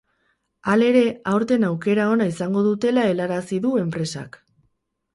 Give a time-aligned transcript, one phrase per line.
[0.71, 1.03] Halere,
[1.33, 4.45] aurten aukera ona izango dutela helarazi du enpresak.